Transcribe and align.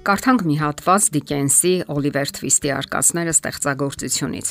Կարդանք 0.00 0.42
մի 0.48 0.54
հատված 0.56 1.06
Դիկենսի 1.12 1.70
Օլիվեր 1.92 2.30
Թվիստի 2.36 2.70
արկածները 2.72 3.32
ստեղծագործությունից։ 3.36 4.46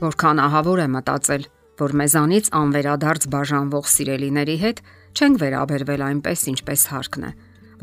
Որքան 0.00 0.40
ահավոր 0.42 0.82
է 0.82 0.86
մտածել, 0.94 1.44
որ 1.78 1.94
մեզանից 2.00 2.50
անվերադարձ 2.60 3.26
բաժանվող 3.36 3.86
սիրելիների 3.92 4.56
հետ 4.64 4.82
չենք 5.14 5.38
վերաբերվել 5.44 6.02
այնպես, 6.08 6.42
ինչպես 6.50 6.82
հարկն 6.96 7.28
է, 7.28 7.30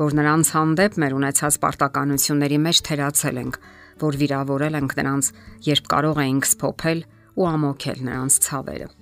որ 0.02 0.18
նրանց 0.20 0.52
հանդեպ 0.58 1.00
մեր 1.00 1.16
ունեցած 1.24 1.58
պարտականությունների 1.64 2.60
մեջ 2.68 2.84
թերացել 2.84 3.40
ենք, 3.44 3.58
որ 4.04 4.20
վիրավորել 4.20 4.78
ենք 4.84 4.94
նրանց, 5.00 5.32
երբ 5.72 5.90
կարող 5.96 6.22
էինք 6.28 6.52
սփոփել 6.52 7.04
ու 7.40 7.50
ամոքել 7.54 7.98
նրանց 8.12 8.40
ցավերը։ 8.44 8.92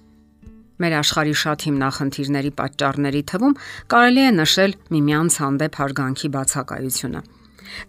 Մեր 0.82 0.98
աշխարհի 1.02 1.36
շատ 1.42 1.66
հիմնախնդիրների 1.66 2.50
պատճառների 2.62 3.26
թվում 3.32 3.60
կարելի 3.92 4.22
է 4.22 4.32
նշել 4.38 4.72
միմյանց 4.94 5.32
հանդեպ 5.42 5.78
հարգանքի 5.82 6.28
բացակայությունը 6.38 7.22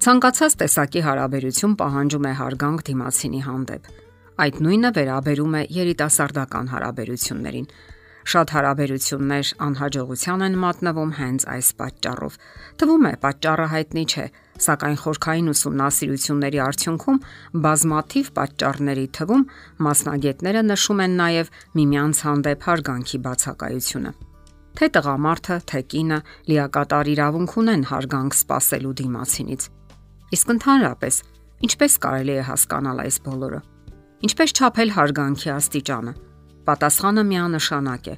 Ցանկացած 0.03 0.55
տեսակի 0.63 1.01
հարաբերություն 1.07 1.75
պահանջում 1.79 2.27
է 2.29 2.33
հարգանք 2.39 2.85
դիմացինի 2.89 3.41
հանդեպ։ 3.47 3.91
Այդ 4.43 4.55
նույնը 4.65 4.89
վերաբերում 4.97 5.57
է 5.59 5.63
երիտասարդական 5.77 6.71
հարաբերություններին։ 6.73 7.67
Շատ 8.23 8.51
հարաբերություններ 8.55 9.49
անհաջողության 9.65 10.43
են 10.47 10.53
մատնվում 10.63 11.11
հենց 11.19 11.45
այս 11.53 11.69
պատճառով։ 11.81 12.37
Թվում 12.79 13.07
է 13.09 13.13
պատճառը 13.25 13.67
հայտնի 13.73 14.03
չէ, 14.13 14.25
սակայն 14.63 14.97
խորքային 15.03 15.53
ուսումնասիրությունների 15.53 16.61
արդյունքում 16.67 17.21
բազմաթիվ 17.67 18.33
պատճառների 18.39 19.07
թվում 19.19 19.47
մասնագետները 19.87 20.67
նշում 20.71 21.07
են 21.07 21.17
նաև 21.23 21.57
միմյանց 21.79 22.27
հանդեպ 22.29 22.69
հարգանքի 22.69 23.25
բացակայությունը։ 23.27 24.13
Թե 24.73 24.89
տղամարդը, 24.95 25.57
թե 25.69 25.79
կինը 25.93 26.19
լիակատար 26.49 27.09
իրավունք 27.13 27.55
ունեն 27.61 27.83
հարգանք 27.93 28.37
սпасելու 28.39 28.93
դիմացինից։ 29.03 29.67
Իսկ 30.33 30.53
ընդհանրապես, 30.53 31.19
ինչպես 31.67 31.97
կարելի 32.03 32.33
է 32.33 32.45
հասկանալ 32.49 33.01
այս 33.03 33.17
բոլորը։ 33.27 33.59
Ինչպես 34.23 34.53
չափել 34.57 34.93
հարգանքի 34.97 35.49
աստիճանը։ 35.53 36.13
Պատասխանը 36.63 37.23
միանշանակ 37.29 38.05
է՝ 38.07 38.15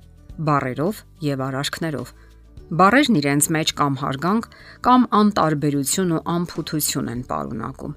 բարերով 0.48 1.02
եւ 1.26 1.44
արարքներով։ 1.46 2.10
Բարերն 2.66 3.18
իրենց 3.20 3.48
մեջ 3.56 3.72
կամ 3.80 3.96
հարգանք, 4.02 4.46
կամ 4.86 5.08
անտարբերություն 5.20 6.14
ու 6.16 6.22
անփութություն 6.36 7.10
են 7.14 7.22
պարունակում։ 7.30 7.96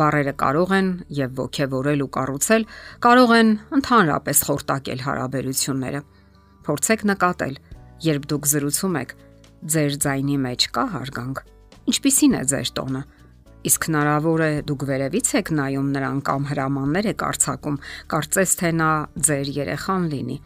Բարերը 0.00 0.34
կարող 0.40 0.72
են 0.78 0.88
եւ 1.18 1.30
ողքեվորել 1.40 2.02
ու 2.04 2.10
կառուցել, 2.16 2.66
կարող 3.06 3.32
են 3.40 3.48
ընդհանրապես 3.78 4.42
խորտակել 4.50 5.04
հարաբերությունները։ 5.06 6.00
Փորձեք 6.66 7.04
նկատել, 7.10 7.54
երբ 8.04 8.28
դուք 8.30 8.46
զրուցում 8.50 8.94
եք, 9.00 9.16
ձեր 9.60 9.96
ձայնի 10.04 10.36
մեջ 10.44 10.66
կա 10.76 10.84
հարգանք։ 10.94 11.42
Ինչպիսին 11.90 12.36
է 12.38 12.42
ձեր 12.52 12.70
տոնը։ 12.78 13.02
Իսկ 13.60 13.86
հնարավոր 13.90 14.40
է 14.40 14.52
դուք 14.70 14.84
վերևից 14.88 15.30
եք 15.40 15.50
նայում 15.58 15.88
նրան 15.96 16.20
կամ 16.24 16.46
հրամաններ 16.48 17.08
եք 17.10 17.24
արྩակում, 17.28 17.76
կարծես 18.12 18.54
թե 18.60 18.70
նա 18.80 18.90
ձեր 19.28 19.50
երեխան 19.60 20.06
լինի։ 20.14 20.36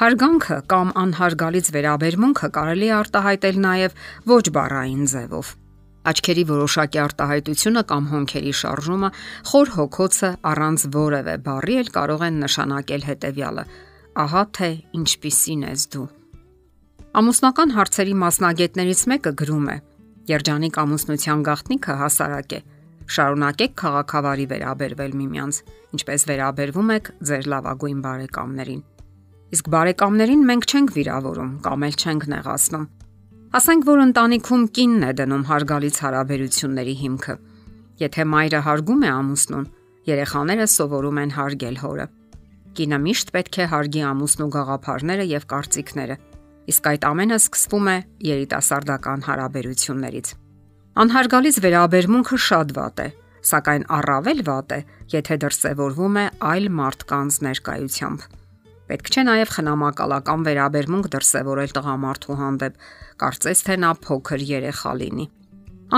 Հարգանքը 0.00 0.56
կամ 0.72 0.92
անհարգալից 1.02 1.66
վերաբերմունքը 1.76 2.48
կարելի 2.56 2.88
է 2.88 2.94
արտահայտել 2.98 3.58
նաև 3.68 3.98
ոչ 4.32 4.44
բառային 4.56 5.04
ձևով։ 5.12 5.50
Աչքերի 6.08 6.44
որոշակի 6.48 7.00
արտահայտությունը 7.04 7.82
կամ 7.90 8.04
հոնքերի 8.14 8.52
շարժումը, 8.62 9.10
խոր 9.52 9.72
հոգոցը 9.76 10.30
առանց 10.52 10.86
որևէ 10.96 11.34
բառի 11.48 11.80
էլ 11.84 11.90
կարող 11.98 12.24
են 12.28 12.38
նշանակել 12.48 13.08
հետևյալը. 13.12 13.64
ահա 14.24 14.44
թե 14.56 14.70
ինչպիսին 14.98 15.68
ես 15.68 15.82
դու 15.92 16.08
Ամուսնական 17.18 17.72
հարցերի 17.74 18.12
մասնագետներից 18.14 19.00
մեկը 19.10 19.30
գրում 19.40 19.64
է. 19.72 19.74
Երջանիկ 20.30 20.76
ամուսնության 20.82 21.40
գաղտնիքը 21.48 21.94
հասարակ 21.98 22.52
է։ 22.54 22.60
Շարունակեք 23.14 23.72
քաղաքավարի 23.80 24.46
վերաբերվել 24.52 25.16
միմյանց, 25.18 25.58
ինչպես 25.98 26.26
վերաբերվում 26.28 26.92
եք 26.94 27.10
ձեր 27.30 27.48
լավագույն 27.54 28.04
բարեկամներին։ 28.04 28.84
Իսկ 29.58 29.70
բարեկամներին 29.74 30.46
մենք 30.52 30.68
չենք 30.68 30.94
վիրավորում 30.98 31.50
կամ 31.66 31.88
էլ 31.88 31.98
չենք 31.98 32.28
նեղացնում։ 32.38 32.86
Ասենք 33.58 33.90
որ 33.90 34.04
ընտանիքում 34.04 34.64
կինն 34.78 35.08
է 35.08 35.12
դնում 35.18 35.44
հարգալից 35.50 36.00
հարաբերությունների 36.06 36.96
հիմքը։ 37.02 37.38
Եթե 37.98 38.30
մայրը 38.30 38.62
հարգում 38.68 39.02
է 39.02 39.12
ամուսնուն, 39.18 39.68
երեխաները 40.12 40.70
սովորում 40.78 41.22
են 41.24 41.36
հարգել 41.40 41.82
հորը։ 41.82 42.08
Կինը 42.78 42.98
միշտ 43.08 43.30
պետք 43.34 43.58
է 43.58 43.70
հարգի 43.74 44.02
ամուսնու 44.06 44.52
գաղափարները 44.54 45.24
եւ 45.34 45.46
կարծիքները 45.50 46.16
իսկ 46.68 46.88
այդ 46.90 47.04
ամենը 47.08 47.36
սկսվում 47.40 47.86
է 47.88 47.96
երիտասարդական 48.28 49.22
հարաբերություններից։ 49.28 50.32
Անհարգալից 50.98 51.58
վերաբերմունքը 51.64 52.38
շատ 52.44 52.74
վատ 52.78 53.00
է, 53.04 53.08
սակայն 53.48 53.84
առավել 53.98 54.42
վատ 54.48 54.74
է, 54.76 54.80
եթե 55.14 55.38
դրսևորվում 55.44 56.18
է 56.18 56.24
այլ 56.48 56.68
մարդկանց 56.78 57.38
ներկայությամբ։ 57.46 58.26
Պետք 58.88 59.08
չէ 59.12 59.22
նաև 59.28 59.52
խնամակալական 59.54 60.44
վերաբերմունք 60.48 61.08
դրսևորել 61.14 61.72
տղամարդու 61.78 62.36
հանդեպ, 62.42 62.78
կարծես 63.22 63.64
թե 63.68 63.74
նա 63.84 63.90
փոքր 64.04 64.44
երեխա 64.48 64.92
լինի։ 64.98 65.26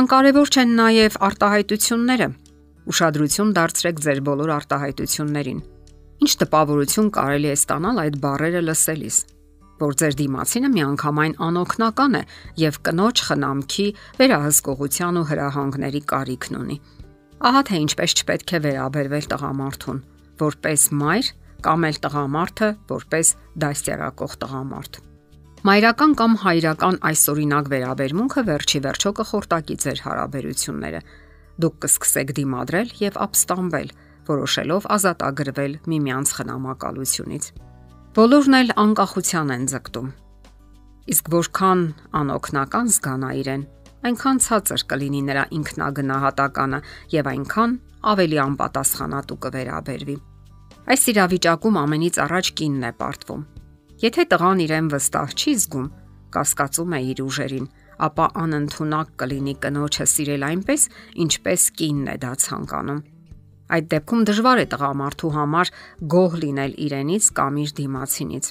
Անկարևոր 0.00 0.54
չեն 0.54 0.72
նաև 0.80 1.18
արտահայտությունները։ 1.30 2.28
Ուշադրություն 2.90 3.52
դարձրեք 3.58 4.00
ձեր 4.06 4.22
բոլոր 4.26 4.54
արտահայտություններին։ 4.60 5.60
Ինչ 6.20 6.32
տպավորություն 6.44 7.12
կարելի 7.16 7.50
է 7.50 7.56
ստանալ 7.58 8.02
այդ 8.04 8.18
բառերը 8.20 8.62
լսելիս 8.70 9.18
որ 9.80 9.96
ձեր 10.00 10.16
դիմացինը 10.20 10.70
միանգամայն 10.76 11.34
անօքնական 11.48 12.16
է 12.20 12.22
եւ 12.60 12.78
կնոջ 12.86 13.22
խնամքի, 13.26 13.86
վերահսկողության 14.20 15.20
ու 15.20 15.26
հրահանգների 15.30 16.02
կարիքն 16.14 16.58
ունի։ 16.60 16.76
Ահա 17.40 17.62
թե 17.70 17.76
ինչպես 17.80 18.16
չպետք 18.20 18.50
է 18.50 18.58
վերաբերվել 18.66 19.28
տղամարդուն, 19.30 20.00
որպես 20.44 20.82
մայր 21.00 21.30
կամ 21.64 21.86
էլ 21.88 21.96
տղամարդը 22.04 22.68
որպես 22.90 23.30
դաստիարակող 23.64 24.36
տղամարդ։ 24.44 25.00
Մայրական 25.60 26.12
կամ 26.16 26.36
հայրական 26.40 26.96
այսօրինակ 27.04 27.66
վերաբերմունքը 27.72 28.44
վերջի 28.48 28.78
վերջո 28.86 29.10
կխորտակի 29.18 29.74
ձեր 29.84 29.98
հարաբերությունները։ 30.06 31.00
Դուք 31.60 31.74
կսկսեք 31.84 32.32
դիմադրել 32.40 32.94
եւ 33.00 33.18
ապստամբել, 33.26 33.90
որոշելով 34.30 34.88
ազատագրվել 34.96 35.74
միմյանց 35.92 36.32
խնամակալությունից։ 36.40 37.50
Բոլորն 38.10 38.56
էլ 38.58 38.70
անկախության 38.82 39.50
են 39.54 39.64
ձգտում։ 39.70 40.06
Իսկ 41.14 41.28
որքան 41.30 41.82
անօքնական 42.20 42.88
զգանա 42.90 43.28
իրեն, 43.40 43.62
այնքան 44.10 44.40
ցածր 44.46 44.84
կլինի 44.90 45.20
նրա 45.28 45.44
ինքնագնահատականը 45.58 46.80
եւ 47.14 47.30
այնքան 47.32 47.76
ավելի 48.10 48.40
անպատասխանատու 48.46 49.38
կվերաբերվի։ 49.46 50.16
Այս 50.90 51.06
իրավիճակում 51.14 51.78
ամենից 51.84 52.18
առաջ 52.26 52.50
կինն 52.58 52.88
է 52.90 52.92
պարտվում։ 52.98 53.46
Եթե 54.02 54.26
տղան 54.34 54.64
իրեն 54.66 54.90
վստահ 54.90 55.38
չի 55.38 55.54
զգում, 55.60 55.88
կասկածում 56.34 56.98
է 56.98 57.00
իր 57.14 57.24
ուժերին, 57.30 57.70
ապա 58.10 58.26
անընդունակ 58.42 59.14
կլինի 59.22 59.54
կնոջը 59.62 60.10
սիրել 60.18 60.50
այնպես, 60.50 60.90
ինչպես 61.30 61.70
կինն 61.78 62.10
է 62.10 62.18
դա 62.26 62.34
ցանկանում։ 62.42 63.00
Այդ 63.70 63.86
դեպքում 63.94 64.24
դժվար 64.30 64.60
է 64.64 64.66
տղամարդու 64.74 65.32
համար 65.36 65.72
գող 66.14 66.36
լինել 66.44 66.74
իրենից 66.86 67.30
կամ 67.38 67.62
իր 67.64 67.72
դիմացինից։ 67.80 68.50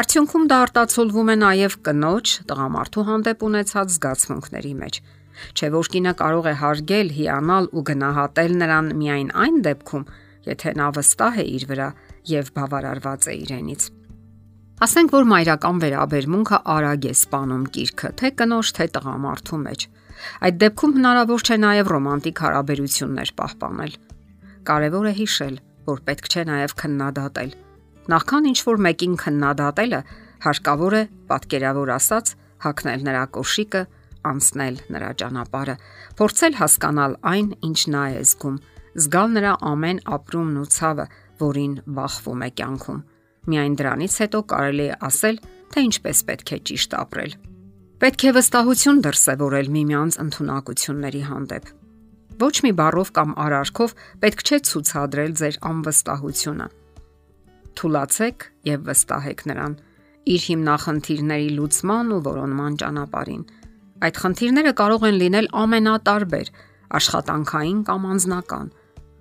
Արդյունքում 0.00 0.44
դա 0.50 0.58
արտացոլվում 0.64 1.30
է 1.30 1.36
նաև 1.44 1.78
կնոջ 1.86 2.34
տղամարդու 2.50 3.06
հանդեպ 3.10 3.48
ունեցած 3.50 3.96
զգացմունքների 3.96 4.74
մեջ 4.82 5.00
չէ 5.54 5.70
որ 5.74 5.88
կինը 5.94 6.12
կարող 6.20 6.48
է 6.50 6.54
հարգել, 6.62 7.12
հիանալ 7.16 7.68
ու 7.76 7.84
գնահատել 7.90 8.52
նրան 8.62 8.90
միայն 9.00 9.30
այն 9.44 9.56
դեպքում, 9.66 10.04
եթե 10.50 10.74
նա 10.80 10.90
վստահ 10.96 11.40
է 11.40 11.46
իր 11.56 11.64
վրա 11.70 11.88
եւ 12.30 12.52
բավարարված 12.58 13.28
է 13.30 13.34
իրենից։ 13.44 13.88
Ասենք 14.80 15.10
որ 15.12 15.26
մայրական 15.30 15.80
վերաբերմունքը 15.84 16.58
արագ 16.74 17.08
է 17.10 17.14
սپانում 17.20 17.64
կիրքը, 17.74 18.12
թե 18.20 18.30
կնոջ, 18.40 18.70
թե 18.76 18.86
տղամարդու 18.96 19.60
մեջ։ 19.64 19.88
Այդ 20.46 20.56
դեպքում 20.60 20.94
հնարավոր 21.00 21.44
չէ 21.44 21.56
նաև 21.64 21.90
ռոմանտիկ 21.94 22.40
հարաբերություններ 22.44 23.32
պահպանել։ 23.40 23.92
Կարևոր 24.68 25.06
է 25.08 25.12
հիշել, 25.16 25.54
որ 25.88 26.00
պետք 26.04 26.26
չէ 26.30 26.42
նաև 26.48 26.74
քննադատել։ 26.80 27.52
Նախքան 28.12 28.48
ինչ 28.50 28.58
որ 28.66 28.80
մեկին 28.86 29.14
քննադատելը, 29.22 30.00
հարկավոր 30.44 30.96
է 31.00 31.02
պատկերավոր 31.30 31.92
ասած 31.96 32.32
հակնել 32.64 33.06
նրա 33.08 33.24
կոշիկը, 33.36 33.82
անցնել 34.30 34.76
նրա 34.92 35.10
ճանապարհը, 35.22 35.76
փորձել 36.20 36.58
հասկանալ 36.60 37.16
այն, 37.32 37.48
ինչ 37.70 37.80
նա 37.94 38.04
է 38.10 38.22
զգում, 38.30 38.60
զգալ 39.00 39.34
նրա 39.40 39.52
ամեն 39.70 40.02
ապրումն 40.20 40.60
ու 40.60 40.68
ցավը, 40.76 41.06
որին 41.40 41.74
բախվում 41.96 42.44
է 42.44 42.50
կյանքում։ 42.60 43.02
Միայն 43.50 43.76
դրանից 43.80 44.14
հետո 44.20 44.40
կարելի 44.52 44.86
է 44.90 44.96
ասել, 45.08 45.36
թե 45.72 45.84
ինչպես 45.88 46.24
պետք 46.28 46.52
է 46.52 46.58
ճիշտ 46.70 46.96
ապրել։ 47.00 47.36
Պետք 48.00 48.24
է 48.28 48.32
վստահություն 48.36 49.04
դրսևորել 49.08 49.76
միմյանց 49.80 50.18
ընտունակությունների 50.24 51.22
հանդեպ 51.30 51.79
Ոչ 52.40 52.54
մի 52.64 52.70
բառով 52.80 53.08
կամ 53.16 53.32
արարքով 53.44 53.94
պետք 54.22 54.42
չէ 54.46 54.58
ցուցադրել 54.70 55.32
ձեր 55.40 55.56
անվստահությունը։ 55.70 56.66
Թուլացեք 57.80 58.46
եւ 58.70 58.86
վստահեք 58.90 59.42
նրան 59.50 59.74
իր 60.30 60.40
հիմնախնդիրների 60.50 61.50
լուծման 61.58 62.14
ու 62.16 62.20
որոնման 62.28 62.78
ճանապարհին։ 62.80 63.42
Այդ 64.00 64.20
խնդիրները 64.24 64.72
կարող 64.80 65.06
են 65.10 65.18
լինել 65.20 65.48
ամենատարբեր, 65.60 66.48
աշխատանքային 67.00 67.82
կամ 67.90 68.06
անձնական։ 68.14 68.70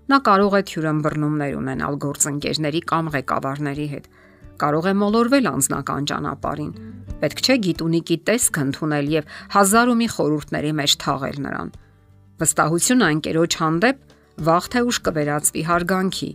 Նա 0.10 0.18
կարող 0.30 0.56
է 0.60 0.62
թյուրըմբռնումներ 0.69 1.57
ունենալ 1.60 2.00
գործընկերների 2.06 2.81
կամ 2.92 3.12
ղեկավարների 3.16 3.88
հետ։ 3.94 4.07
Կարող 4.63 4.88
է 4.89 4.94
մոլորվել 5.01 5.50
անձնական 5.50 6.07
ճանապարհին։ 6.10 6.71
Պետք 7.19 7.44
չէ 7.44 7.56
գիտունիկի 7.68 8.18
տեսք 8.30 8.60
ընդունել 8.63 9.13
եւ 9.19 9.38
հազար 9.60 9.92
ու 9.92 10.00
մի 10.00 10.07
խորհուրդների 10.16 10.74
մեջ 10.80 10.95
թաղել 11.04 11.38
նրան։ 11.45 11.69
Վստահությունը 12.39 13.07
անկերոջ 13.09 13.56
հանդեպ 13.59 13.97
վաղ 14.47 14.68
թե 14.74 14.81
ուշ 14.88 14.97
կվերածվի 15.06 15.63
հարգանքի, 15.69 16.30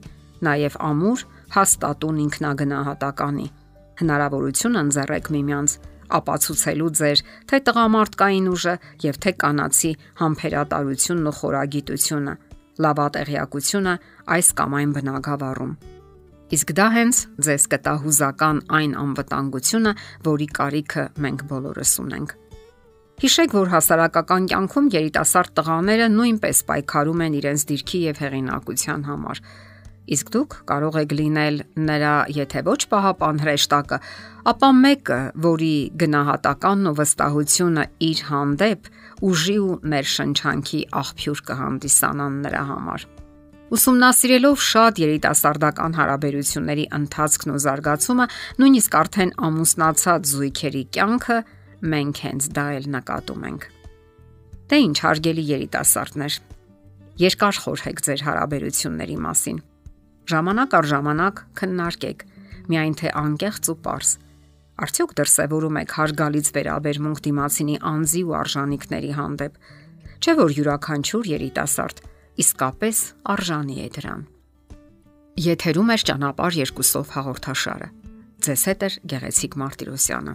նաև 0.44 0.74
ամուր 0.88 1.22
հաստատուն 1.54 2.18
ինքնագնահատականի։ 2.24 3.46
Հնարավորություն 4.00 4.78
ընձեռեք 4.82 5.30
միմյանց 5.34 5.76
ապացուցելու 6.18 6.90
ձեր 7.00 7.22
թե 7.48 7.60
տղամարդկային 7.68 8.50
ուժը 8.52 8.74
եւ 9.04 9.18
թե 9.24 9.32
կանացի 9.44 9.92
համբերատարությունն 10.20 11.30
ու 11.30 11.34
խորագիտությունը, 11.40 12.34
լավատեղյակությունը 12.84 13.94
այս 14.36 14.48
կամ 14.60 14.78
այն 14.80 14.94
բնագավառում։ 14.98 15.74
Իսկ 16.54 16.72
դա 16.76 16.86
հենց 16.94 17.20
ձեզ 17.48 17.64
կտա 17.72 17.94
հուզական 18.04 18.58
այն 18.78 18.92
անվտանգությունը, 19.00 19.92
որի 20.28 20.48
կարիքը 20.58 21.04
մենք 21.24 21.46
բոլորս 21.50 21.92
ունենք։ 22.04 22.34
Հիշեք, 23.22 23.52
որ 23.54 23.68
հասարակական 23.70 24.46
կյանքում 24.50 24.86
երիտասարդ 24.90 25.52
տղաները 25.54 26.06
նույնպես 26.14 26.60
պայքարում 26.66 27.20
են 27.24 27.36
իրենց 27.38 27.64
դիրքի 27.68 28.00
եւ 28.04 28.22
հեղինակության 28.24 29.04
համար։ 29.06 29.40
Իսկ 30.14 30.32
դուք 30.34 30.56
կարող 30.68 30.98
եք 31.00 31.14
լինել 31.20 31.60
նրա, 31.88 32.14
եթե 32.34 32.62
ոչ 32.66 32.80
պահապան 32.90 33.38
հրեշտակը, 33.44 33.98
ապա 34.50 34.70
մեկը, 34.82 35.20
որի 35.46 35.76
գնահատականն 36.02 36.90
ու 36.90 36.96
վստահությունը 36.98 37.86
իր 38.10 38.24
հանդեպ 38.34 38.92
ուժի 39.30 39.58
ու 39.64 39.78
ներշնչանքի 39.94 40.80
աղբյուր 41.04 41.44
կհանդիսանան 41.54 42.38
նրա 42.44 42.64
համար։ 42.74 43.10
Ուսումնասիրելով 43.74 44.56
շատ 44.74 44.98
երիտասարդական 45.00 45.94
հարաբերությունների 46.02 46.84
ընթացքն 46.98 47.54
ու 47.54 47.62
զարգացումը, 47.64 48.26
նույնիսկ 48.60 48.96
արդեն 49.00 49.32
ամուսնացած 49.48 50.32
զույգերի 50.34 50.82
կյանքը 50.98 51.38
մենք 51.92 52.24
հենց 52.24 52.48
դա 52.56 52.66
էլ 52.78 52.90
նկատում 52.94 53.46
ենք։ 53.50 53.68
Դե 54.70 54.80
ինչ 54.88 54.96
հարգելի 55.04 55.44
երիտասարդներ, 55.50 56.40
երկար 57.20 57.62
խորհեք 57.64 58.04
ձեր 58.08 58.26
հարաբերությունների 58.30 59.16
մասին 59.28 59.62
Ժամանակ 60.24 60.74
առ 60.78 60.86
ժամանակ 60.88 61.40
քննարկեք, 61.60 62.22
միայն 62.72 62.94
թե 62.96 63.10
անկեղծ 63.20 63.66
ու 63.68 63.74
པարս։ 63.84 64.12
Արդյոք 64.84 65.10
դրսևորում 65.20 65.78
եք 65.82 65.90
հարգալից 65.98 66.48
վերաբերմունք 66.54 67.20
դիմացինի 67.26 67.76
անձի 67.90 68.22
ու 68.24 68.36
արժանինքների 68.40 69.12
հանդեպ։ 69.18 69.58
Չէ՞ 70.24 70.34
որ 70.40 70.56
յուրաքանչյուր 70.58 71.28
երիտասարդ 71.34 72.00
իսկապես 72.44 73.02
արժանի 73.34 73.76
է 73.84 73.88
դրան։ 73.98 74.24
Եթերում 75.44 75.92
է 75.92 75.98
ճանապարհ 76.08 76.58
երկուսով 76.64 77.14
հաղորդաշարը։ 77.14 77.88
Ձեզ 78.48 78.64
հետ 78.70 78.84
է 78.88 78.90
Գեղեցիկ 79.12 79.60
Մարտիրոսյանը։ 79.60 80.34